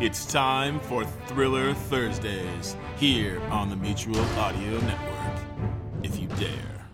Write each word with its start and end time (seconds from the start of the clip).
It's 0.00 0.24
time 0.24 0.80
for 0.80 1.04
Thriller 1.26 1.74
Thursdays 1.74 2.74
here 2.96 3.38
on 3.50 3.68
the 3.68 3.76
Mutual 3.76 4.18
Audio 4.38 4.80
Network. 4.80 5.42
If 6.02 6.18
you 6.18 6.26
dare. 6.26 6.88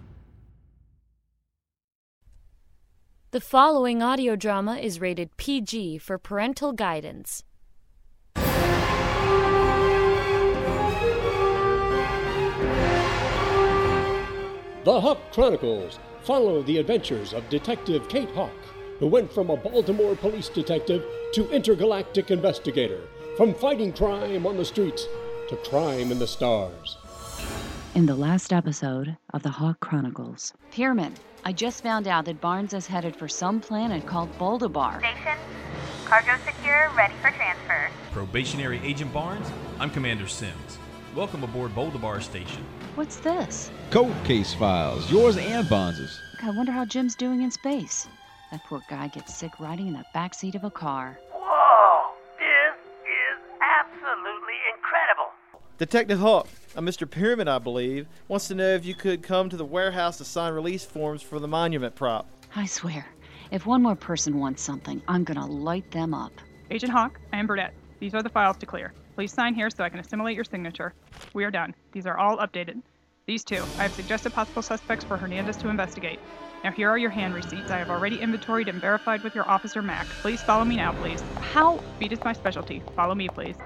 The 3.30 3.40
following 3.40 4.02
audio 4.02 4.34
drama 4.34 4.78
is 4.78 5.00
rated 5.00 5.36
PG 5.36 5.98
for 5.98 6.18
parental 6.18 6.72
guidance. 6.72 7.44
The 14.82 15.00
Hawk 15.00 15.20
Chronicles 15.30 16.00
follow 16.22 16.64
the 16.64 16.78
adventures 16.78 17.32
of 17.32 17.48
Detective 17.50 18.08
Kate 18.08 18.30
Hawk, 18.30 18.50
who 18.98 19.06
went 19.06 19.32
from 19.32 19.50
a 19.50 19.56
Baltimore 19.56 20.16
police 20.16 20.48
detective 20.48 21.04
to 21.34 21.50
intergalactic 21.50 22.30
investigator, 22.30 23.00
from 23.36 23.54
fighting 23.54 23.92
crime 23.92 24.46
on 24.46 24.56
the 24.56 24.64
streets 24.64 25.06
to 25.48 25.56
crime 25.56 26.10
in 26.10 26.18
the 26.18 26.26
stars. 26.26 26.96
In 27.94 28.06
the 28.06 28.14
last 28.14 28.52
episode 28.52 29.16
of 29.32 29.42
the 29.42 29.50
Hawk 29.50 29.80
Chronicles, 29.80 30.52
Pierman, 30.72 31.12
I 31.44 31.52
just 31.52 31.82
found 31.82 32.08
out 32.08 32.24
that 32.24 32.40
Barnes 32.40 32.74
is 32.74 32.86
headed 32.86 33.14
for 33.14 33.28
some 33.28 33.60
planet 33.60 34.06
called 34.06 34.36
Boldabar. 34.38 34.98
Station. 34.98 35.38
Cargo 36.04 36.32
secure, 36.44 36.90
ready 36.96 37.14
for 37.20 37.30
transfer. 37.30 37.90
Probationary 38.12 38.80
Agent 38.82 39.12
Barnes, 39.12 39.46
I'm 39.78 39.90
Commander 39.90 40.26
Sims. 40.26 40.78
Welcome 41.14 41.44
aboard 41.44 41.74
Boldabar 41.74 42.22
Station. 42.22 42.64
What's 42.94 43.16
this? 43.16 43.70
Cold 43.90 44.14
case 44.24 44.54
files, 44.54 45.10
yours 45.10 45.36
and 45.36 45.68
Barnes's. 45.68 46.20
I 46.42 46.50
wonder 46.50 46.72
how 46.72 46.84
Jim's 46.84 47.14
doing 47.14 47.42
in 47.42 47.50
space. 47.50 48.08
That 48.52 48.62
poor 48.64 48.80
guy 48.88 49.08
gets 49.08 49.34
sick 49.34 49.58
riding 49.58 49.88
in 49.88 49.94
the 49.94 50.04
back 50.14 50.32
seat 50.32 50.54
of 50.54 50.62
a 50.62 50.70
car. 50.70 51.18
Whoa! 51.32 52.14
This 52.38 52.76
is 53.04 53.38
absolutely 53.60 54.54
incredible! 54.74 55.32
Detective 55.78 56.18
Hawk, 56.20 56.46
uh, 56.76 56.80
a 56.80 56.82
Mr. 56.82 57.06
Pierman, 57.08 57.48
I 57.48 57.58
believe, 57.58 58.06
wants 58.28 58.48
to 58.48 58.54
know 58.54 58.74
if 58.74 58.84
you 58.84 58.94
could 58.94 59.22
come 59.22 59.48
to 59.48 59.56
the 59.56 59.64
warehouse 59.64 60.18
to 60.18 60.24
sign 60.24 60.52
release 60.52 60.84
forms 60.84 61.22
for 61.22 61.40
the 61.40 61.48
monument 61.48 61.96
prop. 61.96 62.28
I 62.54 62.66
swear, 62.66 63.06
if 63.50 63.66
one 63.66 63.82
more 63.82 63.96
person 63.96 64.38
wants 64.38 64.62
something, 64.62 65.02
I'm 65.08 65.24
gonna 65.24 65.46
light 65.46 65.90
them 65.90 66.14
up. 66.14 66.32
Agent 66.70 66.92
Hawk, 66.92 67.18
I 67.32 67.38
am 67.38 67.46
Burdette. 67.46 67.74
These 67.98 68.14
are 68.14 68.22
the 68.22 68.28
files 68.28 68.56
to 68.58 68.66
clear. 68.66 68.92
Please 69.16 69.32
sign 69.32 69.54
here 69.54 69.70
so 69.70 69.82
I 69.82 69.88
can 69.88 69.98
assimilate 69.98 70.36
your 70.36 70.44
signature. 70.44 70.94
We 71.34 71.44
are 71.44 71.50
done. 71.50 71.74
These 71.92 72.06
are 72.06 72.16
all 72.16 72.38
updated. 72.38 72.82
These 73.26 73.42
two, 73.42 73.62
I 73.76 73.82
have 73.82 73.92
suggested 73.92 74.32
possible 74.32 74.62
suspects 74.62 75.04
for 75.04 75.16
Hernandez 75.16 75.56
to 75.56 75.68
investigate. 75.68 76.20
Now 76.62 76.70
here 76.70 76.88
are 76.88 76.96
your 76.96 77.10
hand 77.10 77.34
receipts. 77.34 77.72
I 77.72 77.78
have 77.78 77.90
already 77.90 78.20
inventoried 78.20 78.68
and 78.68 78.80
verified 78.80 79.24
with 79.24 79.34
your 79.34 79.48
officer 79.48 79.82
Mac. 79.82 80.06
Please 80.22 80.40
follow 80.42 80.64
me 80.64 80.76
now, 80.76 80.92
please. 80.92 81.20
How? 81.40 81.80
Speed 81.96 82.12
is 82.12 82.20
my 82.24 82.32
specialty. 82.32 82.84
Follow 82.94 83.16
me, 83.16 83.28
please. 83.28 83.56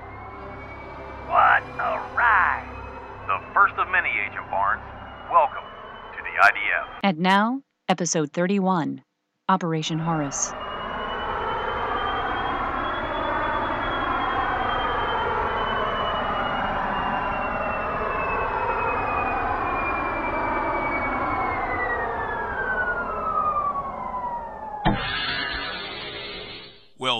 What 1.27 1.63
a 1.79 2.01
ride! 2.17 2.65
The 3.27 3.53
first 3.53 3.75
of 3.75 3.87
many, 3.93 4.09
Agent 4.09 4.51
Barnes. 4.51 4.83
Welcome 5.31 5.65
to 6.17 6.23
the 6.23 6.43
IDF. 6.43 7.01
And 7.03 7.19
now, 7.19 7.61
episode 7.87 8.33
31 8.33 9.03
Operation 9.51 9.99
Horus. 9.99 10.55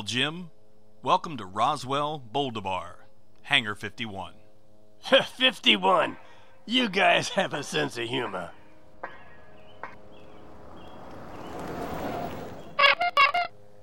Well, 0.01 0.07
Jim, 0.07 0.51
welcome 1.03 1.37
to 1.37 1.45
Roswell 1.45 2.23
Boldabar, 2.35 2.95
Hangar 3.43 3.75
51. 3.75 4.33
51. 5.37 6.17
You 6.65 6.89
guys 6.89 7.29
have 7.29 7.53
a 7.53 7.63
sense 7.63 7.99
of 7.99 8.09
humor. 8.09 8.51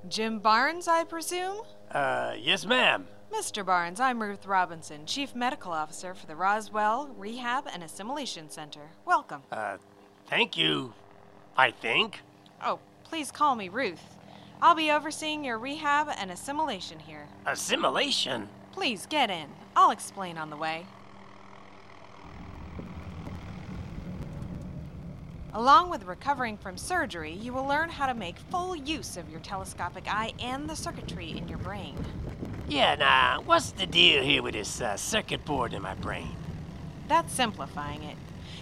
Jim 0.09 0.39
Barnes, 0.39 0.87
I 0.87 1.03
presume? 1.03 1.61
Uh, 1.91 2.33
yes, 2.39 2.65
ma'am. 2.65 3.05
Mr. 3.31 3.63
Barnes, 3.63 3.99
I'm 3.99 4.19
Ruth 4.19 4.47
Robinson, 4.47 5.05
Chief 5.05 5.35
Medical 5.35 5.71
Officer 5.71 6.15
for 6.15 6.25
the 6.25 6.35
Roswell 6.35 7.13
Rehab 7.15 7.67
and 7.71 7.83
Assimilation 7.83 8.49
Center. 8.49 8.89
Welcome. 9.05 9.43
Uh, 9.51 9.77
thank 10.25 10.57
you, 10.57 10.95
I 11.55 11.69
think. 11.69 12.21
Oh, 12.65 12.79
please 13.03 13.31
call 13.31 13.55
me 13.55 13.69
Ruth. 13.69 14.16
I'll 14.61 14.75
be 14.75 14.91
overseeing 14.91 15.45
your 15.45 15.59
rehab 15.59 16.09
and 16.17 16.31
assimilation 16.31 16.99
here. 16.99 17.27
Assimilation? 17.45 18.49
Please 18.71 19.05
get 19.05 19.29
in. 19.29 19.47
I'll 19.75 19.91
explain 19.91 20.37
on 20.37 20.49
the 20.49 20.57
way. 20.57 20.85
Along 25.53 25.89
with 25.89 26.05
recovering 26.05 26.57
from 26.57 26.77
surgery, 26.77 27.31
you 27.31 27.53
will 27.53 27.65
learn 27.65 27.89
how 27.89 28.07
to 28.07 28.13
make 28.13 28.37
full 28.51 28.75
use 28.75 29.17
of 29.17 29.29
your 29.29 29.39
telescopic 29.39 30.03
eye 30.07 30.33
and 30.39 30.69
the 30.69 30.75
circuitry 30.75 31.37
in 31.37 31.47
your 31.47 31.57
brain. 31.59 31.95
Yeah, 32.67 32.95
nah, 32.95 33.41
what's 33.41 33.71
the 33.71 33.87
deal 33.87 34.21
here 34.21 34.43
with 34.43 34.53
this 34.53 34.81
uh, 34.81 34.97
circuit 34.97 35.45
board 35.45 35.73
in 35.73 35.81
my 35.81 35.95
brain? 35.95 36.35
That's 37.07 37.33
simplifying 37.33 38.03
it. 38.03 38.17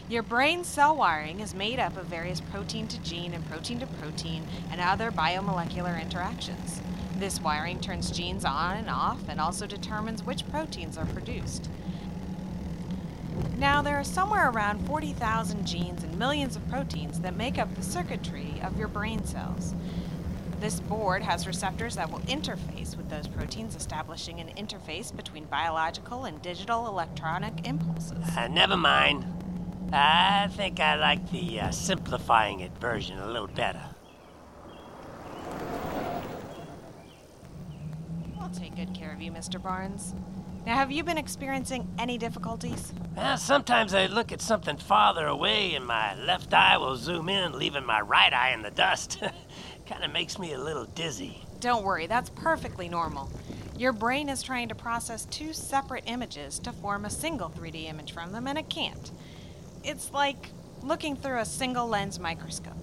Your 0.07 0.21
brain 0.21 0.63
cell 0.63 0.95
wiring 0.95 1.39
is 1.39 1.55
made 1.55 1.79
up 1.79 1.97
of 1.97 2.05
various 2.05 2.39
protein 2.39 2.87
to 2.89 2.99
gene 2.99 3.33
and 3.33 3.43
protein 3.49 3.79
to 3.79 3.87
protein 3.87 4.45
and 4.69 4.79
other 4.79 5.09
biomolecular 5.09 5.99
interactions. 5.99 6.79
This 7.17 7.41
wiring 7.41 7.79
turns 7.79 8.11
genes 8.11 8.45
on 8.45 8.77
and 8.77 8.87
off 8.87 9.27
and 9.27 9.41
also 9.41 9.65
determines 9.65 10.21
which 10.21 10.47
proteins 10.51 10.95
are 10.95 11.07
produced. 11.07 11.69
Now, 13.57 13.81
there 13.81 13.95
are 13.95 14.03
somewhere 14.03 14.51
around 14.51 14.85
40,000 14.85 15.65
genes 15.65 16.03
and 16.03 16.19
millions 16.19 16.55
of 16.55 16.69
proteins 16.69 17.21
that 17.21 17.35
make 17.35 17.57
up 17.57 17.73
the 17.73 17.81
circuitry 17.81 18.61
of 18.63 18.77
your 18.77 18.87
brain 18.87 19.25
cells. 19.25 19.73
This 20.59 20.81
board 20.81 21.23
has 21.23 21.47
receptors 21.47 21.95
that 21.95 22.11
will 22.11 22.19
interface 22.19 22.95
with 22.95 23.09
those 23.09 23.27
proteins, 23.27 23.75
establishing 23.75 24.39
an 24.39 24.49
interface 24.55 25.15
between 25.15 25.45
biological 25.45 26.25
and 26.25 26.41
digital 26.43 26.87
electronic 26.87 27.67
impulses. 27.67 28.19
Uh, 28.37 28.47
never 28.47 28.77
mind. 28.77 29.25
I 29.95 30.49
think 30.51 30.81
I 30.81 30.95
like 30.95 31.31
the 31.31 31.61
uh, 31.61 31.71
simplifying 31.71 32.59
it 32.59 32.71
version 32.79 33.17
a 33.17 33.27
little 33.27 33.47
better. 33.47 33.81
I'll 38.39 38.49
take 38.49 38.75
good 38.75 38.93
care 38.93 39.13
of 39.13 39.21
you, 39.21 39.31
Mr. 39.31 39.61
Barnes. 39.61 40.13
Now, 40.65 40.75
have 40.75 40.91
you 40.91 41.03
been 41.03 41.17
experiencing 41.17 41.87
any 41.97 42.17
difficulties? 42.17 42.91
Well, 43.15 43.37
sometimes 43.37 43.93
I 43.93 44.07
look 44.07 44.33
at 44.33 44.41
something 44.41 44.77
farther 44.77 45.27
away 45.27 45.75
and 45.75 45.85
my 45.85 46.15
left 46.15 46.53
eye 46.53 46.75
will 46.77 46.97
zoom 46.97 47.29
in, 47.29 47.57
leaving 47.57 47.85
my 47.85 48.01
right 48.01 48.33
eye 48.33 48.51
in 48.51 48.63
the 48.63 48.71
dust. 48.71 49.21
kind 49.85 50.03
of 50.03 50.11
makes 50.11 50.37
me 50.37 50.53
a 50.53 50.59
little 50.59 50.85
dizzy. 50.85 51.41
Don't 51.61 51.85
worry, 51.85 52.07
that's 52.07 52.31
perfectly 52.31 52.89
normal. 52.89 53.31
Your 53.77 53.93
brain 53.93 54.27
is 54.27 54.41
trying 54.41 54.67
to 54.69 54.75
process 54.75 55.25
two 55.25 55.53
separate 55.53 56.03
images 56.07 56.59
to 56.59 56.73
form 56.73 57.05
a 57.05 57.09
single 57.09 57.49
3D 57.49 57.87
image 57.89 58.11
from 58.11 58.31
them, 58.31 58.47
and 58.47 58.57
it 58.57 58.69
can't. 58.69 59.11
It's 59.87 60.11
like 60.11 60.49
looking 60.81 61.15
through 61.15 61.37
a 61.37 61.45
single 61.45 61.87
lens 61.87 62.19
microscope. 62.19 62.73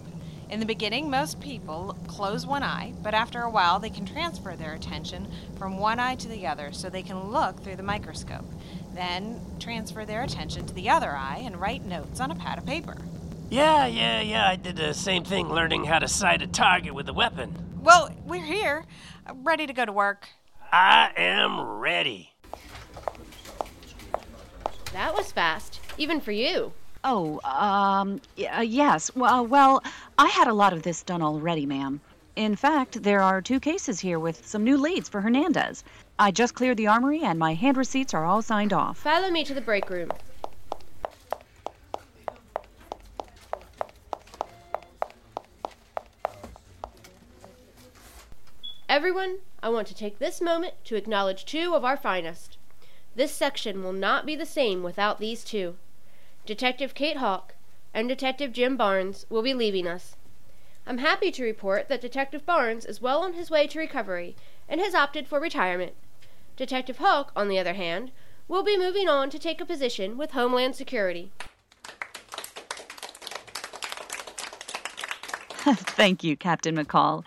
In 0.49 0.61
the 0.61 0.67
beginning, 0.67 1.11
most 1.11 1.41
people 1.41 1.99
close 2.07 2.47
one 2.47 2.63
eye, 2.63 2.93
but 3.03 3.13
after 3.13 3.41
a 3.41 3.51
while, 3.51 3.81
they 3.81 3.91
can 3.91 4.07
transfer 4.07 4.55
their 4.55 4.75
attention 4.75 5.27
from 5.59 5.79
one 5.79 5.99
eye 5.99 6.15
to 6.15 6.29
the 6.29 6.47
other 6.47 6.71
so 6.71 6.89
they 6.89 7.03
can 7.03 7.33
look 7.33 7.61
through 7.61 7.75
the 7.75 7.83
microscope. 7.83 8.45
Then 8.95 9.41
transfer 9.59 10.05
their 10.05 10.23
attention 10.23 10.65
to 10.67 10.75
the 10.75 10.91
other 10.91 11.11
eye 11.11 11.43
and 11.45 11.61
write 11.61 11.85
notes 11.85 12.21
on 12.21 12.31
a 12.31 12.37
pad 12.37 12.59
of 12.59 12.67
paper. 12.67 12.97
Yeah, 13.51 13.87
yeah, 13.87 14.21
yeah, 14.21 14.47
I 14.47 14.55
did 14.55 14.77
the 14.77 14.95
same 14.95 15.25
thing 15.25 15.49
learning 15.49 15.87
how 15.87 15.99
to 15.99 16.07
sight 16.07 16.41
a 16.41 16.47
target 16.47 16.95
with 16.95 17.09
a 17.09 17.13
weapon. 17.13 17.81
Well, 17.83 18.15
we're 18.25 18.45
here, 18.45 18.85
ready 19.43 19.67
to 19.67 19.73
go 19.73 19.85
to 19.85 19.93
work. 19.93 20.29
I 20.71 21.11
am 21.17 21.61
ready. 21.61 22.35
That 24.93 25.15
was 25.17 25.33
fast, 25.33 25.81
even 25.99 26.21
for 26.21 26.31
you. 26.31 26.75
Oh, 27.05 27.41
um, 27.45 28.21
uh, 28.39 28.61
yes. 28.61 29.15
Well, 29.17 29.47
well, 29.47 29.83
I 30.19 30.29
had 30.29 30.47
a 30.47 30.53
lot 30.53 30.73
of 30.73 30.83
this 30.83 31.03
done 31.03 31.21
already, 31.21 31.67
ma'am. 31.67 32.01
In 32.37 32.55
fact, 32.57 33.03
there 33.03 33.21
are 33.21 33.43
two 33.43 33.61
cases 33.61 34.01
here 34.01 34.19
with 34.19 34.47
some 34.47 34.65
new 34.65 34.77
leads 34.77 35.09
for 35.09 35.21
Hernandez. 35.21 35.85
I 36.19 36.31
just 36.31 36.55
cleared 36.55 36.77
the 36.77 36.87
armory 36.87 37.23
and 37.23 37.39
my 37.39 37.55
hand 37.55 37.77
receipts 37.77 38.15
are 38.15 38.25
all 38.25 38.41
signed 38.41 38.73
off. 38.73 38.99
Follow 38.99 39.31
me 39.31 39.45
to 39.45 39.53
the 39.53 39.61
break 39.61 39.91
room. 39.91 40.11
Everyone, 48.89 49.39
I 49.63 49.69
want 49.71 49.89
to 49.89 49.95
take 49.95 50.19
this 50.19 50.41
moment 50.41 50.75
to 50.85 50.97
acknowledge 50.97 51.45
two 51.45 51.75
of 51.75 51.85
our 51.85 51.97
finest. 51.97 52.59
This 53.15 53.33
section 53.33 53.83
will 53.83 53.93
not 53.93 54.25
be 54.25 54.37
the 54.37 54.47
same 54.47 54.83
without 54.83 55.19
these 55.19 55.45
two. 55.45 55.77
Detective 56.45 56.93
Kate 56.95 57.19
Hawk 57.19 57.55
and 57.95 58.09
Detective 58.09 58.53
Jim 58.53 58.77
Barnes 58.77 59.27
will 59.31 59.43
be 59.43 59.55
leaving 59.55 59.87
us. 59.87 60.17
I'm 60.85 60.99
happy 60.99 61.31
to 61.31 61.45
report 61.45 61.89
that 61.89 62.01
Detective 62.01 62.45
Barnes 62.45 62.85
is 62.85 63.01
well 63.01 63.23
on 63.23 63.35
his 63.35 63.49
way 63.49 63.69
to 63.69 63.79
recovery 63.79 64.35
and 64.69 64.81
has 64.81 64.93
opted 64.93 65.29
for 65.29 65.39
retirement. 65.39 65.93
Detective 66.57 66.99
Hawk, 66.99 67.31
on 67.37 67.47
the 67.49 67.61
other 67.61 67.75
hand, 67.75 68.11
will 68.49 68.65
be 68.65 68.77
moving 68.77 69.09
on 69.09 69.31
to 69.31 69.39
take 69.39 69.61
a 69.61 69.65
position 69.65 70.19
with 70.19 70.33
Homeland 70.33 70.75
Security. 70.75 71.31
Thank 75.65 76.25
you, 76.25 76.37
Captain 76.37 76.77
McCall. 76.77 77.23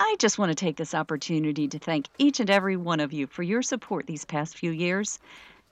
I 0.00 0.16
just 0.18 0.40
want 0.40 0.50
to 0.50 0.56
take 0.56 0.76
this 0.76 0.92
opportunity 0.92 1.68
to 1.68 1.78
thank 1.78 2.06
each 2.18 2.40
and 2.40 2.50
every 2.50 2.76
one 2.76 2.98
of 2.98 3.12
you 3.12 3.28
for 3.28 3.44
your 3.44 3.62
support 3.62 4.06
these 4.06 4.24
past 4.24 4.56
few 4.56 4.72
years. 4.72 5.20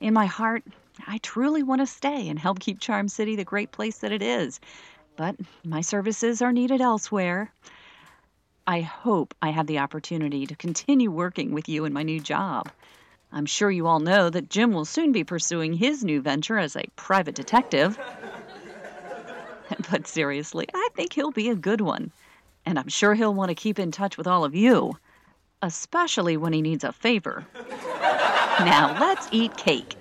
In 0.01 0.15
my 0.15 0.27
heart, 0.27 0.63
I 1.06 1.19
truly 1.19 1.62
want 1.62 1.81
to 1.81 1.87
stay 1.87 2.29
and 2.29 2.39
help 2.39 2.61
keep 2.61 2.81
Charm 2.81 3.09
City 3.09 3.37
the 3.37 3.45
great 3.45 3.73
place 3.73 3.99
that 3.99 4.12
it 4.12 4.23
is. 4.23 4.61
But 5.17 5.37
my 5.65 5.81
services 5.81 6.43
are 6.43 6.53
needed 6.53 6.81
elsewhere. 6.81 7.53
I 8.67 8.81
hope 8.81 9.35
I 9.41 9.50
have 9.50 9.67
the 9.67 9.79
opportunity 9.79 10.47
to 10.47 10.55
continue 10.55 11.11
working 11.11 11.53
with 11.53 11.69
you 11.69 11.85
in 11.85 11.93
my 11.93 12.03
new 12.03 12.21
job. 12.21 12.71
I'm 13.33 13.47
sure 13.47 13.71
you 13.71 13.87
all 13.87 14.00
know 14.00 14.31
that 14.31 14.49
Jim 14.49 14.73
will 14.73 14.85
soon 14.85 15.12
be 15.12 15.25
pursuing 15.25 15.73
his 15.73 16.05
new 16.05 16.21
venture 16.21 16.59
as 16.59 16.77
a 16.77 16.85
private 16.97 17.35
detective. 17.35 17.99
but 19.91 20.06
seriously, 20.06 20.67
I 20.75 20.89
think 20.94 21.12
he'll 21.12 21.31
be 21.31 21.51
a 21.51 21.55
good 21.55 21.81
one. 21.81 22.11
And 22.65 22.79
I'm 22.79 22.89
sure 22.89 23.15
he'll 23.15 23.35
want 23.35 23.51
to 23.51 23.55
keep 23.55 23.79
in 23.79 23.91
touch 23.91 24.17
with 24.17 24.27
all 24.27 24.44
of 24.44 24.55
you, 24.55 24.97
especially 25.62 26.37
when 26.37 26.53
he 26.53 26.62
needs 26.62 26.85
a 26.85 26.93
favor. 26.93 27.47
now, 28.61 28.97
let's 29.01 29.29
eat 29.31 29.56
cake. 29.56 29.98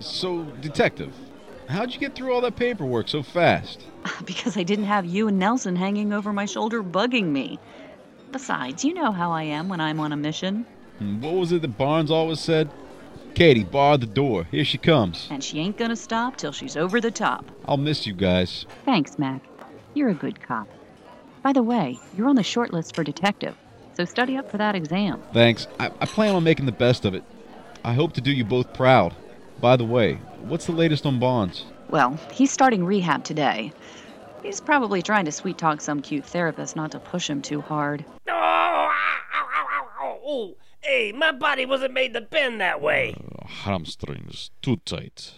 So, 0.00 0.44
Detective, 0.60 1.12
how'd 1.68 1.92
you 1.92 1.98
get 2.00 2.14
through 2.14 2.32
all 2.32 2.40
that 2.42 2.56
paperwork 2.56 3.08
so 3.08 3.22
fast? 3.22 3.84
Because 4.24 4.56
I 4.56 4.62
didn't 4.62 4.86
have 4.86 5.04
you 5.04 5.28
and 5.28 5.38
Nelson 5.38 5.76
hanging 5.76 6.12
over 6.12 6.32
my 6.32 6.46
shoulder 6.46 6.82
bugging 6.82 7.26
me. 7.26 7.58
Besides, 8.32 8.84
you 8.84 8.94
know 8.94 9.12
how 9.12 9.32
I 9.32 9.42
am 9.42 9.68
when 9.68 9.80
I'm 9.80 10.00
on 10.00 10.12
a 10.12 10.16
mission. 10.16 10.64
Hmm, 10.98 11.20
What 11.20 11.34
was 11.34 11.52
it 11.52 11.62
that 11.62 11.76
Barnes 11.78 12.10
always 12.10 12.40
said? 12.40 12.70
Katie, 13.34 13.64
bar 13.64 13.98
the 13.98 14.06
door. 14.06 14.44
Here 14.50 14.64
she 14.64 14.78
comes. 14.78 15.28
And 15.30 15.42
she 15.44 15.58
ain't 15.60 15.76
gonna 15.76 15.96
stop 15.96 16.36
till 16.36 16.52
she's 16.52 16.76
over 16.76 17.00
the 17.00 17.10
top. 17.10 17.44
I'll 17.66 17.76
miss 17.76 18.06
you 18.06 18.14
guys. 18.14 18.66
Thanks, 18.84 19.18
Mac. 19.18 19.42
You're 19.94 20.08
a 20.10 20.14
good 20.14 20.40
cop. 20.40 20.68
By 21.42 21.52
the 21.52 21.62
way, 21.62 21.98
you're 22.16 22.28
on 22.28 22.36
the 22.36 22.42
short 22.42 22.72
list 22.72 22.94
for 22.94 23.04
detective, 23.04 23.56
so 23.94 24.04
study 24.04 24.36
up 24.36 24.50
for 24.50 24.58
that 24.58 24.74
exam. 24.74 25.22
Thanks. 25.32 25.66
I, 25.78 25.86
I 26.00 26.06
plan 26.06 26.34
on 26.34 26.44
making 26.44 26.66
the 26.66 26.72
best 26.72 27.04
of 27.04 27.14
it. 27.14 27.24
I 27.84 27.92
hope 27.94 28.12
to 28.14 28.20
do 28.20 28.32
you 28.32 28.44
both 28.44 28.72
proud. 28.74 29.14
By 29.60 29.76
the 29.76 29.84
way, 29.84 30.14
what's 30.42 30.66
the 30.66 30.72
latest 30.72 31.04
on 31.04 31.18
Barnes? 31.18 31.64
Well, 31.88 32.18
he's 32.32 32.50
starting 32.52 32.84
rehab 32.84 33.24
today. 33.24 33.72
He's 34.42 34.60
probably 34.60 35.02
trying 35.02 35.24
to 35.24 35.32
sweet 35.32 35.58
talk 35.58 35.80
some 35.80 36.00
cute 36.00 36.24
therapist 36.24 36.76
not 36.76 36.92
to 36.92 37.00
push 37.00 37.28
him 37.28 37.42
too 37.42 37.60
hard. 37.60 38.04
Oh, 38.28 38.32
ow, 38.32 38.90
ow, 39.34 39.48
ow, 39.54 39.66
ow, 39.80 39.88
ow. 40.00 40.18
oh, 40.24 40.54
hey, 40.80 41.12
my 41.12 41.32
body 41.32 41.66
wasn't 41.66 41.92
made 41.94 42.14
to 42.14 42.20
bend 42.20 42.60
that 42.60 42.80
way. 42.80 43.14
Uh, 43.16 43.46
Hamstrings 43.46 44.50
too 44.62 44.76
tight. 44.84 45.32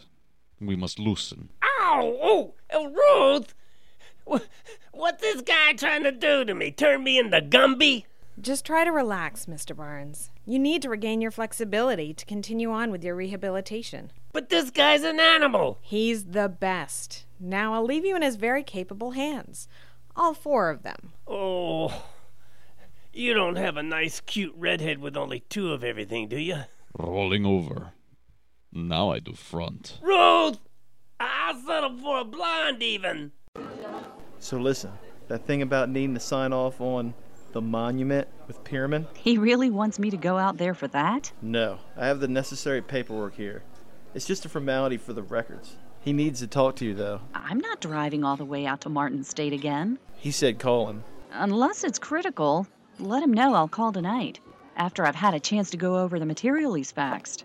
We 0.61 0.76
must 0.76 0.99
loosen. 0.99 1.49
Ow, 1.62 2.19
oh, 2.22 2.55
oh 2.72 2.88
Ruth. 3.38 3.55
Wh- 4.31 4.46
What's 4.93 5.22
this 5.22 5.40
guy 5.40 5.72
trying 5.72 6.02
to 6.02 6.12
do 6.12 6.44
to 6.44 6.55
me? 6.55 6.70
Turn 6.72 7.02
me 7.02 7.19
into 7.19 7.40
Gumby? 7.40 8.05
Just 8.41 8.65
try 8.65 8.85
to 8.85 8.91
relax, 8.91 9.45
Mr. 9.45 9.77
Barnes. 9.77 10.31
You 10.47 10.59
need 10.59 10.81
to 10.83 10.89
regain 10.89 11.21
your 11.21 11.31
flexibility 11.31 12.15
to 12.15 12.25
continue 12.25 12.71
on 12.71 12.91
with 12.91 13.05
your 13.05 13.15
rehabilitation. 13.15 14.13
But 14.33 14.49
this 14.49 14.71
guy's 14.71 15.03
an 15.03 15.21
animal. 15.21 15.79
He's 15.83 16.25
the 16.25 16.49
best. 16.49 17.27
Now 17.39 17.75
I'll 17.75 17.85
leave 17.85 18.07
you 18.07 18.17
in 18.17 18.23
his 18.23 18.37
very 18.37 18.63
capable 18.63 19.11
hands. 19.11 19.69
All 20.17 20.33
four 20.33 20.71
of 20.71 20.83
them. 20.83 21.13
Oh, 21.27 22.05
you 23.13 23.35
don't 23.35 23.57
have 23.57 23.77
a 23.77 23.83
nice, 23.83 24.21
cute 24.21 24.55
redhead 24.57 25.01
with 25.01 25.19
only 25.19 25.41
two 25.41 25.75
of 25.75 25.85
everything, 25.85 26.27
do 26.27 26.39
you? 26.39 26.61
Rolling 26.99 27.45
over. 27.45 27.93
Now 28.73 29.11
I 29.11 29.19
do 29.19 29.35
front. 29.35 29.99
Ruth! 30.01 30.59
I'll 31.19 31.61
settle 31.67 31.99
for 31.99 32.21
a 32.21 32.25
blonde, 32.25 32.83
even. 32.83 33.33
So 34.39 34.57
listen, 34.57 34.93
that 35.29 35.47
thing 35.47 35.61
about 35.61 35.91
needing 35.91 36.15
to 36.15 36.21
sign 36.21 36.55
off 36.55 36.81
on 36.81 37.13
the 37.52 37.61
monument 37.61 38.29
with 38.47 38.62
Pierman? 38.64 39.06
He 39.17 39.38
really 39.38 39.70
wants 39.70 39.99
me 39.99 40.11
to 40.11 40.17
go 40.17 40.38
out 40.38 40.56
there 40.56 40.75
for 40.75 40.88
that? 40.88 41.32
No, 41.43 41.79
I 41.97 42.06
have 42.06 42.20
the 42.20 42.29
necessary 42.29 42.82
paperwork 42.82 43.35
here. 43.35 43.62
It's 44.14 44.26
just 44.26 44.44
a 44.44 44.49
formality 44.49 44.97
for 44.97 45.12
the 45.12 45.23
records. 45.23 45.76
He 46.00 46.12
needs 46.12 46.41
to 46.41 46.47
talk 46.47 46.76
to 46.76 46.85
you, 46.85 46.94
though. 46.94 47.20
I'm 47.35 47.58
not 47.58 47.81
driving 47.81 48.25
all 48.25 48.37
the 48.37 48.44
way 48.44 48.67
out 48.67 48.81
to 48.82 48.88
Martin 48.88 49.23
State 49.23 49.52
again. 49.52 49.99
He 50.17 50.31
said 50.31 50.58
call 50.58 50.88
him. 50.88 51.05
Unless 51.32 51.85
it's 51.85 51.99
critical, 51.99 52.67
let 52.99 53.23
him 53.23 53.32
know 53.32 53.55
I'll 53.55 53.69
call 53.69 53.93
tonight, 53.93 54.41
after 54.76 55.05
I've 55.05 55.14
had 55.14 55.35
a 55.35 55.41
chance 55.41 55.70
to 55.70 55.76
go 55.76 55.99
over 55.99 56.19
the 56.19 56.26
material 56.26 56.75
he's 56.75 56.93
faxed. 56.93 57.44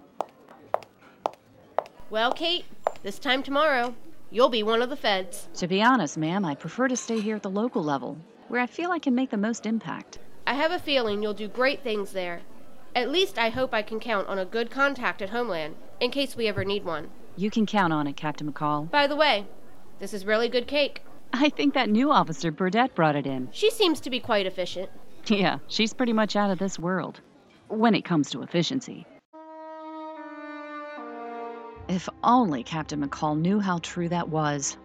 Well, 2.09 2.31
Kate, 2.31 2.65
this 3.03 3.19
time 3.19 3.43
tomorrow, 3.43 3.93
you'll 4.31 4.49
be 4.49 4.63
one 4.63 4.81
of 4.81 4.89
the 4.89 4.95
feds. 4.95 5.49
To 5.55 5.67
be 5.67 5.83
honest, 5.83 6.17
ma'am, 6.17 6.45
I 6.45 6.55
prefer 6.55 6.87
to 6.87 6.95
stay 6.95 7.19
here 7.19 7.35
at 7.35 7.43
the 7.43 7.49
local 7.49 7.83
level, 7.83 8.17
where 8.47 8.61
I 8.61 8.67
feel 8.67 8.91
I 8.91 8.99
can 8.99 9.15
make 9.15 9.29
the 9.29 9.37
most 9.37 9.65
impact. 9.65 10.19
I 10.47 10.53
have 10.53 10.71
a 10.71 10.79
feeling 10.79 11.21
you'll 11.21 11.33
do 11.33 11.47
great 11.47 11.81
things 11.81 12.11
there. 12.11 12.41
At 12.95 13.09
least 13.09 13.37
I 13.37 13.49
hope 13.49 13.73
I 13.73 13.81
can 13.81 13.99
count 13.99 14.27
on 14.27 14.39
a 14.39 14.45
good 14.45 14.71
contact 14.71 15.21
at 15.21 15.29
Homeland, 15.29 15.75
in 15.99 16.11
case 16.11 16.35
we 16.35 16.47
ever 16.47 16.63
need 16.63 16.85
one. 16.85 17.09
You 17.35 17.49
can 17.49 17.65
count 17.65 17.91
on 17.91 18.07
it, 18.07 18.15
Captain 18.15 18.51
McCall. 18.51 18.89
By 18.89 19.07
the 19.07 19.15
way, 19.15 19.47
this 19.99 20.13
is 20.13 20.25
really 20.25 20.47
good 20.47 20.67
cake. 20.67 21.01
I 21.33 21.49
think 21.49 21.73
that 21.73 21.89
new 21.89 22.11
officer, 22.11 22.51
Burdett, 22.51 22.95
brought 22.95 23.15
it 23.15 23.27
in. 23.27 23.49
She 23.51 23.69
seems 23.71 23.99
to 24.01 24.09
be 24.09 24.19
quite 24.19 24.45
efficient. 24.45 24.89
Yeah, 25.27 25.57
she's 25.67 25.93
pretty 25.93 26.13
much 26.13 26.35
out 26.35 26.51
of 26.51 26.59
this 26.59 26.79
world. 26.79 27.19
When 27.67 27.95
it 27.95 28.05
comes 28.05 28.29
to 28.29 28.43
efficiency. 28.43 29.05
If 31.87 32.07
only 32.23 32.63
Captain 32.63 33.05
McCall 33.05 33.37
knew 33.37 33.59
how 33.59 33.79
true 33.79 34.07
that 34.09 34.29
was. 34.29 34.77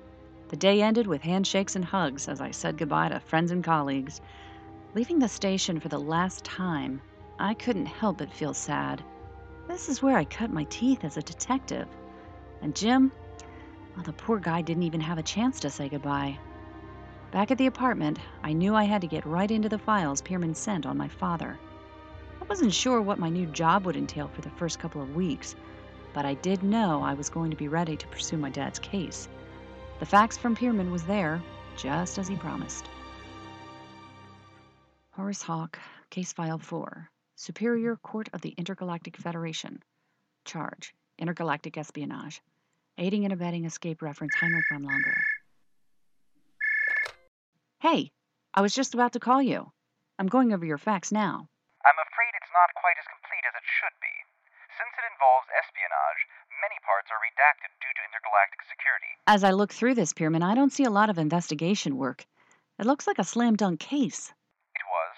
The 0.50 0.56
day 0.56 0.82
ended 0.82 1.06
with 1.06 1.22
handshakes 1.22 1.76
and 1.76 1.84
hugs 1.84 2.26
as 2.26 2.40
I 2.40 2.50
said 2.50 2.76
goodbye 2.76 3.10
to 3.10 3.20
friends 3.20 3.52
and 3.52 3.62
colleagues. 3.62 4.20
Leaving 4.94 5.20
the 5.20 5.28
station 5.28 5.78
for 5.78 5.88
the 5.88 6.00
last 6.00 6.44
time, 6.44 7.00
I 7.38 7.54
couldn't 7.54 7.86
help 7.86 8.18
but 8.18 8.32
feel 8.32 8.52
sad. 8.52 9.04
This 9.68 9.88
is 9.88 10.02
where 10.02 10.16
I 10.16 10.24
cut 10.24 10.50
my 10.50 10.64
teeth 10.64 11.04
as 11.04 11.16
a 11.16 11.22
detective. 11.22 11.86
And 12.62 12.74
Jim, 12.74 13.12
well, 13.94 14.02
the 14.02 14.12
poor 14.12 14.40
guy 14.40 14.60
didn't 14.60 14.82
even 14.82 15.00
have 15.00 15.18
a 15.18 15.22
chance 15.22 15.60
to 15.60 15.70
say 15.70 15.88
goodbye. 15.88 16.36
Back 17.30 17.52
at 17.52 17.58
the 17.58 17.66
apartment, 17.66 18.18
I 18.42 18.52
knew 18.52 18.74
I 18.74 18.82
had 18.82 19.02
to 19.02 19.06
get 19.06 19.24
right 19.26 19.52
into 19.52 19.68
the 19.68 19.78
files 19.78 20.20
Pierman 20.20 20.56
sent 20.56 20.84
on 20.84 20.96
my 20.96 21.06
father. 21.06 21.60
I 22.42 22.44
wasn't 22.46 22.74
sure 22.74 23.00
what 23.00 23.20
my 23.20 23.28
new 23.28 23.46
job 23.46 23.86
would 23.86 23.96
entail 23.96 24.26
for 24.26 24.40
the 24.40 24.50
first 24.50 24.80
couple 24.80 25.00
of 25.00 25.14
weeks, 25.14 25.54
but 26.12 26.24
I 26.24 26.34
did 26.34 26.64
know 26.64 27.04
I 27.04 27.14
was 27.14 27.30
going 27.30 27.52
to 27.52 27.56
be 27.56 27.68
ready 27.68 27.96
to 27.96 28.08
pursue 28.08 28.36
my 28.36 28.50
dad's 28.50 28.80
case. 28.80 29.28
The 30.00 30.06
fax 30.06 30.38
from 30.38 30.56
Pierman 30.56 30.90
was 30.90 31.04
there, 31.04 31.42
just 31.76 32.16
as 32.16 32.26
he 32.26 32.34
promised. 32.34 32.88
Horace 35.10 35.42
Hawk, 35.42 35.78
Case 36.08 36.32
File 36.32 36.58
4, 36.58 37.10
Superior 37.36 37.96
Court 37.96 38.30
of 38.32 38.40
the 38.40 38.54
Intergalactic 38.56 39.18
Federation. 39.18 39.82
Charge 40.46 40.94
Intergalactic 41.18 41.76
Espionage. 41.76 42.40
Aiding 42.96 43.24
and 43.24 43.32
abetting 43.34 43.66
escape 43.66 44.00
reference 44.00 44.34
Heinrich 44.36 44.64
von 44.72 44.84
Langer. 44.84 45.20
Hey, 47.80 48.10
I 48.54 48.62
was 48.62 48.74
just 48.74 48.94
about 48.94 49.12
to 49.12 49.20
call 49.20 49.42
you. 49.42 49.70
I'm 50.18 50.28
going 50.28 50.54
over 50.54 50.64
your 50.64 50.78
fax 50.78 51.12
now. 51.12 51.46
I'm 51.84 52.00
afraid 52.08 52.32
it's 52.40 52.52
not 52.56 52.72
quite 52.80 52.96
as 52.96 53.04
complete 53.12 53.44
as 53.44 53.52
it 53.52 53.68
should 53.68 53.96
be. 54.00 54.14
Since 54.80 54.96
it 54.96 55.12
involves 55.12 55.48
espionage, 55.60 56.22
many 56.60 56.76
parts 56.84 57.08
are 57.08 57.20
redacted 57.20 57.72
due 57.80 57.94
to 57.96 58.06
intergalactic 58.06 58.60
security. 58.68 59.12
As 59.26 59.44
I 59.44 59.56
look 59.56 59.72
through 59.72 59.96
this, 59.96 60.12
Pierman, 60.12 60.44
I 60.44 60.54
don't 60.54 60.72
see 60.72 60.84
a 60.84 60.92
lot 60.92 61.08
of 61.08 61.18
investigation 61.18 61.96
work. 61.96 62.28
It 62.78 62.88
looks 62.88 63.08
like 63.08 63.18
a 63.18 63.28
slam 63.28 63.56
dunk 63.56 63.80
case. 63.80 64.32
It 64.76 64.86
was. 64.88 65.16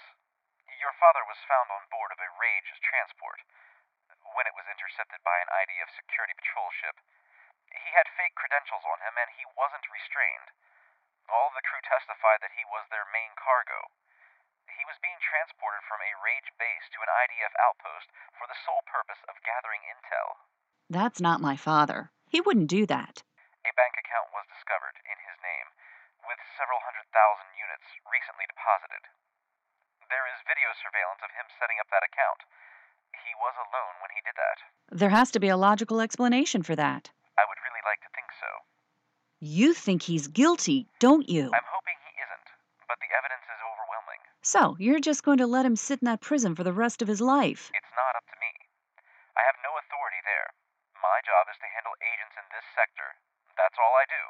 Your 0.79 0.95
father 0.99 1.23
was 1.27 1.39
found 1.47 1.71
on 1.71 1.87
board 1.91 2.11
of 2.11 2.19
a 2.19 2.33
Rage 2.39 2.71
transport 2.83 3.39
when 4.35 4.47
it 4.49 4.57
was 4.57 4.67
intercepted 4.67 5.21
by 5.23 5.37
an 5.39 5.51
IDF 5.51 5.91
security 5.95 6.33
patrol 6.35 6.71
ship. 6.79 6.97
He 7.71 7.89
had 7.93 8.09
fake 8.17 8.35
credentials 8.35 8.83
on 8.87 8.99
him 9.03 9.15
and 9.19 9.29
he 9.35 9.45
wasn't 9.53 9.87
restrained. 9.91 10.49
All 11.29 11.51
of 11.51 11.55
the 11.55 11.63
crew 11.63 11.81
testified 11.85 12.43
that 12.43 12.55
he 12.57 12.65
was 12.67 12.87
their 12.89 13.07
main 13.15 13.31
cargo. 13.39 13.91
He 14.67 14.83
was 14.89 14.99
being 14.99 15.19
transported 15.21 15.83
from 15.87 16.01
a 16.01 16.19
Rage 16.19 16.51
base 16.59 16.87
to 16.91 17.03
an 17.03 17.11
IDF 17.11 17.53
outpost 17.61 18.11
for 18.35 18.47
the 18.47 18.59
sole 18.65 18.83
purpose 18.89 19.21
of 19.29 19.39
gathering 19.45 19.85
intel. 19.87 20.35
That's 20.89 21.21
not 21.21 21.41
my 21.41 21.55
father. 21.55 22.11
He 22.29 22.41
wouldn't 22.41 22.71
do 22.71 22.85
that. 22.87 23.23
A 23.63 23.71
bank 23.77 23.95
account 23.95 24.33
was 24.35 24.49
discovered 24.51 24.97
in 25.07 25.17
his 25.23 25.37
name, 25.39 25.67
with 26.27 26.39
several 26.59 26.81
hundred 26.83 27.07
thousand 27.15 27.49
units 27.55 27.87
recently 28.09 28.45
deposited. 28.51 29.03
There 30.11 30.27
is 30.29 30.45
video 30.45 30.69
surveillance 30.77 31.23
of 31.23 31.31
him 31.31 31.47
setting 31.57 31.79
up 31.79 31.87
that 31.89 32.03
account. 32.05 32.43
He 33.23 33.33
was 33.39 33.55
alone 33.55 33.95
when 34.03 34.11
he 34.11 34.21
did 34.27 34.35
that. 34.35 34.59
There 34.91 35.13
has 35.13 35.31
to 35.31 35.39
be 35.39 35.49
a 35.49 35.57
logical 35.57 36.01
explanation 36.01 36.61
for 36.61 36.75
that. 36.75 37.09
I 37.39 37.47
would 37.47 37.61
really 37.63 37.85
like 37.87 38.03
to 38.03 38.11
think 38.13 38.29
so. 38.37 38.51
You 39.39 39.73
think 39.73 40.03
he's 40.03 40.27
guilty, 40.27 40.87
don't 40.99 41.27
you? 41.27 41.49
I'm 41.49 41.69
hoping 41.71 41.97
he 42.03 42.13
isn't, 42.19 42.47
but 42.87 42.99
the 42.99 43.11
evidence 43.15 43.47
is 43.47 43.61
overwhelming. 43.63 44.21
So, 44.43 44.75
you're 44.77 45.03
just 45.03 45.23
going 45.23 45.39
to 45.39 45.47
let 45.47 45.65
him 45.65 45.75
sit 45.75 46.03
in 46.03 46.07
that 46.11 46.21
prison 46.21 46.53
for 46.55 46.63
the 46.63 46.75
rest 46.75 47.01
of 47.01 47.07
his 47.07 47.21
life? 47.23 47.71
It's 47.73 47.95
not 47.95 48.15
up 48.19 48.27
to 48.27 48.37
me. 48.43 48.51
I 49.39 49.41
have 49.47 49.57
no 49.63 49.71
authority 49.79 50.21
there. 50.27 50.51
My 51.01 51.19
job 51.25 51.49
is 51.51 51.59
to 51.59 51.67
handle 51.73 51.95
agents 51.99 52.35
in 52.37 52.47
this 52.53 52.67
sector. 52.75 53.17
That's 53.73 53.89
all 53.89 53.97
I 53.97 54.05
do. 54.05 54.23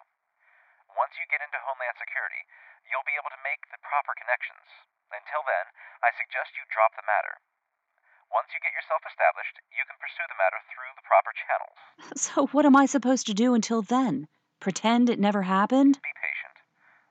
Once 0.96 1.20
you 1.20 1.28
get 1.28 1.44
into 1.44 1.60
Homeland 1.68 2.00
Security, 2.00 2.48
you'll 2.88 3.04
be 3.04 3.20
able 3.20 3.28
to 3.28 3.44
make 3.44 3.60
the 3.76 3.84
proper 3.84 4.16
connections. 4.16 4.64
Until 5.12 5.44
then, 5.44 5.68
I 6.00 6.16
suggest 6.16 6.56
you 6.56 6.64
drop 6.72 6.96
the 6.96 7.04
matter. 7.04 7.44
Once 8.32 8.48
you 8.56 8.64
get 8.64 8.72
yourself 8.72 9.04
established, 9.04 9.60
you 9.68 9.84
can 9.84 10.00
pursue 10.00 10.24
the 10.32 10.40
matter 10.40 10.64
through 10.72 10.96
the 10.96 11.04
proper 11.04 11.36
channels. 11.36 11.76
So, 12.16 12.48
what 12.56 12.64
am 12.64 12.80
I 12.80 12.88
supposed 12.88 13.28
to 13.28 13.36
do 13.36 13.52
until 13.52 13.84
then? 13.84 14.32
Pretend 14.64 15.12
it 15.12 15.20
never 15.20 15.44
happened? 15.44 16.00
Be 16.00 16.16
patient. 16.24 16.64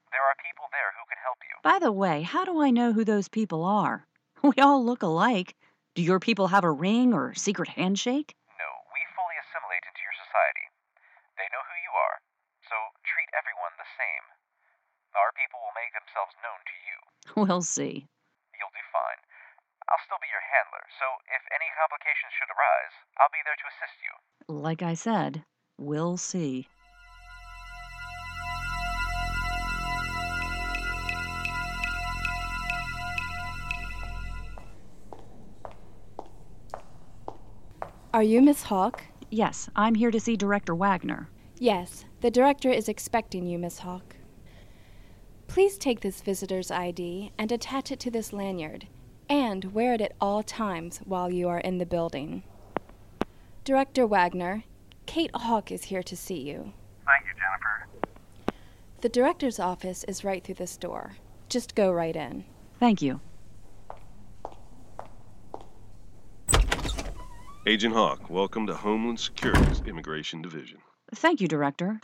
There 0.08 0.24
are 0.24 0.36
people 0.40 0.72
there 0.72 0.96
who 0.96 1.04
can 1.12 1.20
help 1.20 1.36
you. 1.44 1.54
By 1.60 1.84
the 1.84 1.92
way, 1.92 2.24
how 2.24 2.48
do 2.48 2.64
I 2.64 2.72
know 2.72 2.96
who 2.96 3.04
those 3.04 3.28
people 3.28 3.60
are? 3.60 4.08
We 4.40 4.56
all 4.56 4.80
look 4.80 5.04
alike. 5.04 5.52
Do 5.92 6.00
your 6.00 6.16
people 6.16 6.48
have 6.48 6.64
a 6.64 6.72
ring 6.72 7.12
or 7.12 7.36
secret 7.36 7.68
handshake? 7.76 8.32
No, 8.56 8.70
we 8.88 9.04
fully 9.12 9.36
assimilate 9.36 9.84
into 9.84 10.00
your 10.00 10.16
society. 10.16 10.71
They 11.82 11.90
know 11.90 11.90
who 11.90 11.98
you 11.98 11.98
are, 11.98 12.18
so 12.70 12.76
treat 13.02 13.26
everyone 13.34 13.74
the 13.74 13.90
same. 13.98 14.24
Our 15.18 15.34
people 15.34 15.58
will 15.58 15.74
make 15.74 15.90
themselves 15.90 16.30
known 16.38 16.62
to 16.62 16.76
you. 16.78 16.98
We'll 17.42 17.62
see. 17.62 18.06
You'll 18.54 18.70
do 18.70 18.86
fine. 18.94 19.18
I'll 19.90 20.04
still 20.06 20.22
be 20.22 20.30
your 20.30 20.46
handler, 20.46 20.86
so 20.94 21.06
if 21.26 21.42
any 21.50 21.66
complications 21.74 22.30
should 22.38 22.54
arise, 22.54 22.94
I'll 23.18 23.34
be 23.34 23.42
there 23.42 23.58
to 23.58 23.66
assist 23.66 23.98
you. 23.98 24.14
Like 24.46 24.82
I 24.82 24.94
said, 24.94 25.42
we'll 25.76 26.16
see. 26.16 26.68
Are 38.14 38.22
you 38.22 38.40
Miss 38.40 38.62
Hawk? 38.70 39.02
Yes, 39.30 39.68
I'm 39.74 39.96
here 39.96 40.12
to 40.12 40.20
see 40.20 40.36
Director 40.36 40.76
Wagner. 40.76 41.28
Yes, 41.62 42.04
the 42.23 42.31
director 42.33 42.71
is 42.71 42.88
expecting 42.88 43.47
you, 43.47 43.57
Miss 43.57 43.78
Hawk. 43.78 44.16
Please 45.47 45.78
take 45.78 46.00
this 46.00 46.21
visitor's 46.21 46.73
ID 46.73 47.31
and 47.38 47.52
attach 47.52 47.92
it 47.92 48.00
to 48.00 48.11
this 48.11 48.33
lanyard, 48.33 48.88
and 49.28 49.73
wear 49.73 49.95
it 49.95 50.00
at 50.00 50.16
all 50.21 50.42
times 50.42 50.99
while 51.04 51.31
you 51.31 51.49
are 51.49 51.61
in 51.61 51.78
the 51.78 51.87
building. 51.87 52.42
Director 53.62 54.09
Wagner, 54.09 54.64
Kate 55.07 55.31
Hawk 55.33 55.71
is 55.71 55.85
here 55.85 56.02
to 56.02 56.16
see 56.16 56.40
you. 56.40 56.73
Thank 57.07 57.26
you, 57.26 57.33
Jennifer. 57.38 58.57
The 59.00 59.09
director's 59.09 59.61
office 59.61 60.02
is 60.09 60.25
right 60.25 60.42
through 60.42 60.57
this 60.57 60.76
door. 60.76 61.12
Just 61.49 61.76
go 61.76 61.92
right 61.92 62.16
in. 62.16 62.45
Thank 62.81 63.00
you. 63.02 63.21
Agent 67.69 67.95
Hawk, 67.95 68.28
welcome 68.28 68.66
to 68.66 68.75
Homeland 68.75 69.21
Security's 69.21 69.83
Immigration 69.87 70.42
Division. 70.42 70.78
Thank 71.14 71.40
you, 71.40 71.49
Director. 71.49 72.00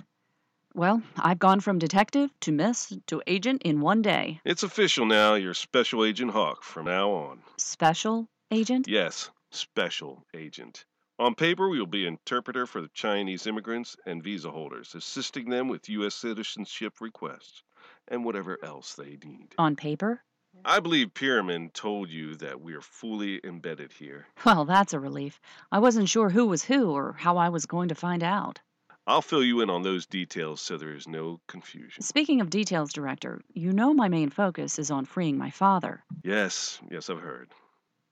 Well, 0.75 1.03
I've 1.17 1.38
gone 1.38 1.61
from 1.61 1.79
detective 1.79 2.31
to 2.41 2.53
miss 2.53 2.93
to 3.07 3.23
agent 3.27 3.62
in 3.62 3.81
one 3.81 4.03
day. 4.03 4.41
It's 4.45 4.62
official 4.62 5.07
now. 5.07 5.35
You're 5.35 5.55
Special 5.55 6.05
Agent 6.05 6.31
Hawk 6.31 6.62
from 6.62 6.85
now 6.85 7.11
on. 7.11 7.41
Special 7.57 8.29
agent? 8.50 8.87
Yes, 8.87 9.31
Special 9.50 10.25
Agent. 10.35 10.85
On 11.19 11.35
paper, 11.35 11.75
you'll 11.75 11.87
be 11.87 12.07
interpreter 12.07 12.67
for 12.67 12.81
the 12.81 12.91
Chinese 12.95 13.47
immigrants 13.47 13.97
and 14.07 14.23
visa 14.23 14.50
holders, 14.50 14.95
assisting 14.95 15.50
them 15.50 15.69
with 15.69 15.88
U.S. 15.88 16.15
citizenship 16.15 17.00
requests 17.00 17.62
and 18.07 18.25
whatever 18.25 18.59
else 18.62 18.95
they 18.95 19.19
need. 19.25 19.55
On 19.59 19.75
paper? 19.75 20.23
I 20.65 20.81
believe 20.81 21.15
Pierman 21.15 21.73
told 21.73 22.09
you 22.11 22.37
that 22.37 22.61
we 22.61 22.75
are 22.75 22.81
fully 22.81 23.41
embedded 23.43 23.93
here. 23.93 24.27
Well, 24.45 24.65
that's 24.65 24.93
a 24.93 25.00
relief. 25.00 25.41
I 25.73 25.79
wasn't 25.79 26.09
sure 26.09 26.29
who 26.31 26.47
was 26.47 26.65
who 26.65 26.91
or 26.91 27.15
how 27.15 27.37
I 27.37 27.49
was 27.49 27.67
going 27.67 27.88
to 27.88 27.95
find 27.95 28.23
out. 28.23 28.61
I'll 29.09 29.23
fill 29.23 29.43
you 29.43 29.62
in 29.62 29.71
on 29.71 29.83
those 29.83 30.05
details 30.05 30.61
so 30.61 30.77
there 30.77 30.93
is 30.93 31.09
no 31.09 31.41
confusion. 31.47 32.03
Speaking 32.03 32.43
of 32.43 32.50
details, 32.50 32.93
Director, 32.93 33.41
you 33.55 33.73
know 33.73 33.95
my 33.95 34.09
main 34.09 34.29
focus 34.29 34.79
is 34.79 34.91
on 34.91 35.07
freeing 35.07 35.38
my 35.38 35.49
father. 35.49 36.05
Yes, 36.23 36.79
yes, 36.91 37.09
I've 37.09 37.21
heard. 37.21 37.49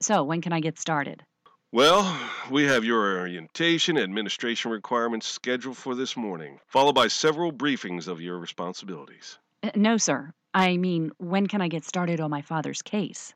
So, 0.01 0.23
when 0.23 0.41
can 0.41 0.53
I 0.53 0.59
get 0.59 0.79
started? 0.79 1.23
Well, 1.71 2.19
we 2.49 2.63
have 2.63 2.83
your 2.83 3.19
orientation 3.19 3.95
administration 3.99 4.71
requirements 4.71 5.27
scheduled 5.27 5.77
for 5.77 5.93
this 5.93 6.17
morning, 6.17 6.59
followed 6.65 6.95
by 6.95 7.09
several 7.09 7.53
briefings 7.53 8.07
of 8.07 8.19
your 8.19 8.39
responsibilities. 8.39 9.37
Uh, 9.61 9.69
no, 9.75 9.97
sir. 9.97 10.33
I 10.55 10.77
mean, 10.77 11.11
when 11.19 11.45
can 11.45 11.61
I 11.61 11.67
get 11.67 11.85
started 11.85 12.19
on 12.19 12.31
my 12.31 12.41
father's 12.41 12.81
case? 12.81 13.35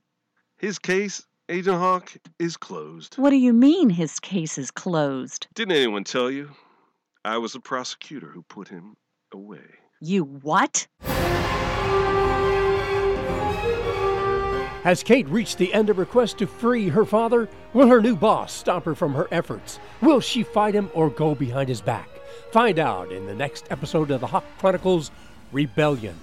His 0.58 0.80
case, 0.80 1.28
Agent 1.48 1.78
Hawk, 1.78 2.12
is 2.40 2.58
closed. 2.58 3.20
What 3.20 3.30
do 3.30 3.38
you 3.38 3.54
mean 3.54 3.92
his 3.92 4.20
case 4.20 4.58
is 4.58 4.72
closed? 4.72 5.46
Didn't 5.54 5.76
anyone 5.76 6.06
tell 6.06 6.32
you? 6.32 6.50
I 7.24 7.38
was 7.38 7.54
the 7.54 7.60
prosecutor 7.60 8.32
who 8.32 8.42
put 8.42 8.70
him 8.70 8.96
away. 9.32 9.62
You 10.00 10.24
what? 10.24 10.88
Has 14.84 15.04
Kate 15.04 15.28
reached 15.30 15.60
the 15.60 15.72
end 15.72 15.92
of 15.92 15.98
her 15.98 16.06
quest 16.06 16.40
to 16.40 16.48
free 16.48 16.90
her 16.90 17.06
father? 17.06 17.48
Will 17.74 17.86
her 17.86 18.02
new 18.02 18.16
boss 18.16 18.52
stop 18.52 18.86
her 18.86 18.96
from 18.96 19.14
her 19.14 19.28
efforts? 19.30 19.80
Will 20.02 20.20
she 20.20 20.42
fight 20.42 20.74
him 20.74 20.90
or 20.96 21.12
go 21.12 21.36
behind 21.36 21.70
his 21.70 21.82
back? 21.82 22.10
Find 22.52 22.80
out 22.80 23.12
in 23.12 23.28
the 23.28 23.36
next 23.36 23.68
episode 23.70 24.10
of 24.10 24.20
the 24.20 24.26
Hawk 24.26 24.46
Chronicles 24.58 25.12
Rebellion. 25.52 26.18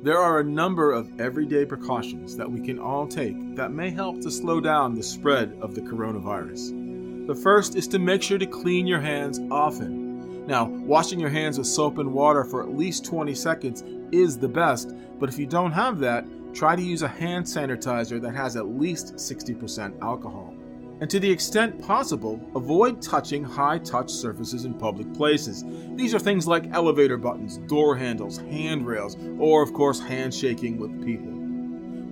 There 0.00 0.18
are 0.18 0.38
a 0.38 0.44
number 0.44 0.92
of 0.92 1.20
everyday 1.20 1.64
precautions 1.64 2.36
that 2.36 2.48
we 2.48 2.60
can 2.60 2.78
all 2.78 3.04
take 3.08 3.56
that 3.56 3.72
may 3.72 3.90
help 3.90 4.20
to 4.20 4.30
slow 4.30 4.60
down 4.60 4.94
the 4.94 5.02
spread 5.02 5.58
of 5.60 5.74
the 5.74 5.80
coronavirus. 5.80 7.26
The 7.26 7.34
first 7.34 7.74
is 7.74 7.88
to 7.88 7.98
make 7.98 8.22
sure 8.22 8.38
to 8.38 8.46
clean 8.46 8.86
your 8.86 9.00
hands 9.00 9.40
often. 9.50 10.46
Now, 10.46 10.66
washing 10.66 11.18
your 11.18 11.30
hands 11.30 11.58
with 11.58 11.66
soap 11.66 11.98
and 11.98 12.12
water 12.12 12.44
for 12.44 12.62
at 12.62 12.76
least 12.76 13.06
20 13.06 13.34
seconds 13.34 13.82
is 14.12 14.38
the 14.38 14.46
best, 14.46 14.94
but 15.18 15.28
if 15.28 15.36
you 15.36 15.46
don't 15.46 15.72
have 15.72 15.98
that, 15.98 16.24
try 16.54 16.76
to 16.76 16.82
use 16.82 17.02
a 17.02 17.08
hand 17.08 17.44
sanitizer 17.44 18.22
that 18.22 18.36
has 18.36 18.54
at 18.54 18.68
least 18.68 19.16
60% 19.16 20.00
alcohol. 20.00 20.54
And 21.00 21.08
to 21.10 21.20
the 21.20 21.30
extent 21.30 21.80
possible, 21.80 22.40
avoid 22.56 23.00
touching 23.00 23.44
high 23.44 23.78
touch 23.78 24.10
surfaces 24.10 24.64
in 24.64 24.74
public 24.74 25.12
places. 25.14 25.64
These 25.94 26.12
are 26.12 26.18
things 26.18 26.48
like 26.48 26.72
elevator 26.72 27.16
buttons, 27.16 27.58
door 27.58 27.94
handles, 27.94 28.38
handrails, 28.38 29.16
or, 29.38 29.62
of 29.62 29.72
course, 29.72 30.00
handshaking 30.00 30.76
with 30.76 31.04
people. 31.04 31.32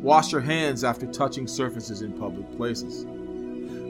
Wash 0.00 0.31
your 0.31 0.40
hands 0.40 0.85
after 0.85 1.07
touching 1.07 1.49
surfaces 1.49 2.02
in 2.02 2.12
public 2.12 2.49
places. 2.57 3.05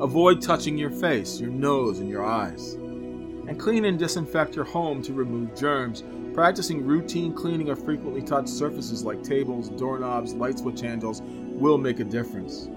Avoid 0.00 0.40
touching 0.40 0.78
your 0.78 0.90
face, 0.90 1.38
your 1.38 1.50
nose, 1.50 1.98
and 1.98 2.08
your 2.08 2.24
eyes. 2.24 2.72
And 2.72 3.60
clean 3.60 3.84
and 3.84 3.98
disinfect 3.98 4.56
your 4.56 4.64
home 4.64 5.02
to 5.02 5.12
remove 5.12 5.54
germs. 5.54 6.04
Practicing 6.32 6.86
routine 6.86 7.34
cleaning 7.34 7.68
of 7.68 7.84
frequently 7.84 8.22
touched 8.22 8.48
surfaces 8.48 9.04
like 9.04 9.22
tables, 9.22 9.68
doorknobs, 9.68 10.32
light 10.32 10.58
switch 10.58 10.80
handles 10.80 11.20
will 11.22 11.76
make 11.76 12.00
a 12.00 12.04
difference. 12.04 12.70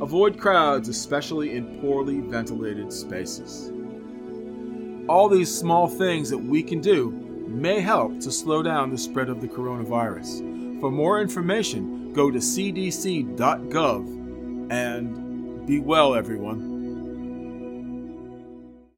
Avoid 0.00 0.38
crowds, 0.38 0.88
especially 0.88 1.56
in 1.56 1.78
poorly 1.80 2.20
ventilated 2.20 2.92
spaces. 2.92 3.70
All 5.08 5.28
these 5.28 5.54
small 5.54 5.88
things 5.88 6.30
that 6.30 6.38
we 6.38 6.62
can 6.62 6.80
do 6.80 7.10
may 7.46 7.80
help 7.80 8.20
to 8.20 8.30
slow 8.30 8.62
down 8.62 8.90
the 8.90 8.98
spread 8.98 9.28
of 9.28 9.40
the 9.40 9.48
coronavirus. 9.48 10.80
For 10.80 10.90
more 10.90 11.20
information, 11.20 12.12
go 12.12 12.30
to 12.30 12.38
cdc.gov 12.38 14.06
and 14.70 15.66
be 15.66 15.80
well, 15.80 16.14
everyone. 16.14 16.69